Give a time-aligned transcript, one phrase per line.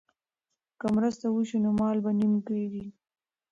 [0.79, 2.85] که مرسته وشي نو مال به نیم کیږي.